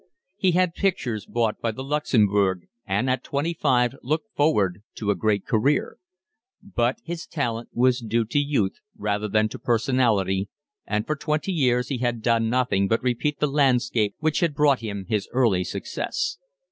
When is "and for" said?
10.87-11.15